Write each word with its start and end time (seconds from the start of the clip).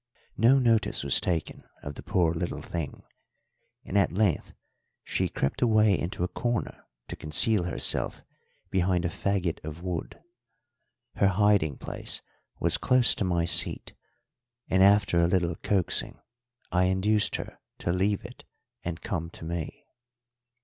No 0.35 0.57
notice 0.57 1.03
was 1.03 1.21
taken 1.21 1.63
of 1.83 1.93
the 1.93 2.01
poor 2.01 2.33
little 2.33 2.63
thing, 2.63 3.03
and 3.85 3.95
at 3.99 4.11
length 4.11 4.51
she 5.03 5.29
crept 5.29 5.61
away 5.61 5.95
into 5.95 6.23
a 6.23 6.27
corner 6.27 6.87
to 7.07 7.15
conceal 7.15 7.65
herself 7.65 8.23
behind 8.71 9.05
a 9.05 9.09
faggot 9.09 9.63
of 9.63 9.83
wood. 9.83 10.19
Her 11.17 11.27
hiding 11.27 11.77
place 11.77 12.23
was 12.59 12.79
close 12.79 13.13
to 13.13 13.23
my 13.23 13.45
seat, 13.45 13.93
and 14.67 14.81
after 14.81 15.19
a 15.19 15.27
little 15.27 15.53
coaxing 15.57 16.19
I 16.71 16.85
induced 16.85 17.35
her 17.35 17.59
to 17.77 17.91
leave 17.91 18.25
it 18.25 18.43
and 18.83 19.01
come 19.01 19.29
to 19.29 19.45
me. 19.45 19.85